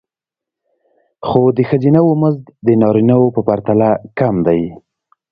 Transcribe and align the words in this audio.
خو 1.27 1.41
د 1.57 1.59
ښځینه 1.69 1.99
وو 2.03 2.13
مزد 2.21 2.43
د 2.65 2.67
نارینه 2.81 3.15
وو 3.19 3.33
په 3.35 3.41
پرتله 3.49 3.89
کم 4.19 4.35
دی 4.47 4.61